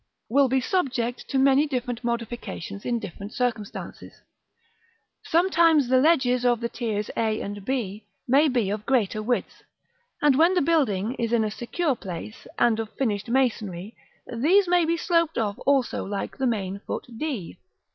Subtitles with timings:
[0.29, 4.21] will be subject to many different modifications in different circumstances.
[5.23, 9.61] Sometimes the ledges of the tiers a and b may be of greater width;
[10.19, 13.95] and when the building is in a secure place, and of finished masonry,
[14.33, 17.59] these may be sloped off also like the main foot d.